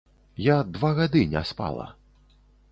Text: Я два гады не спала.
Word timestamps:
Я 0.45 0.55
два 0.77 0.91
гады 1.01 1.21
не 1.35 1.45
спала. 1.53 1.87